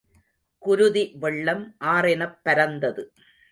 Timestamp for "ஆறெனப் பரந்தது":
1.85-3.13